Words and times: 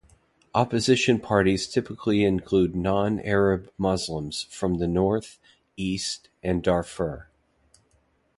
Opposition 0.55 1.19
parties 1.19 1.67
typically 1.67 2.23
include 2.23 2.75
non-Arab 2.75 3.71
Muslims 3.77 4.47
from 4.49 4.79
the 4.79 4.87
north, 4.87 5.37
east, 5.77 6.27
and 6.41 6.63
Darfur. 6.63 7.29